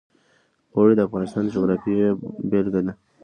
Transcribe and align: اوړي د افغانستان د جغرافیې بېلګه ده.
اوړي 0.75 0.93
د 0.97 1.01
افغانستان 1.07 1.41
د 1.45 1.49
جغرافیې 1.55 2.07
بېلګه 2.49 2.81
ده. 2.85 2.93